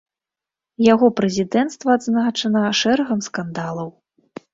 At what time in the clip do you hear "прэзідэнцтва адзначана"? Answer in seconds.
1.19-2.63